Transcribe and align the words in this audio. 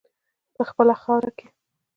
په 0.55 0.61
خپله 0.69 0.93
خاوره 1.01 1.31
کې. 1.37 1.47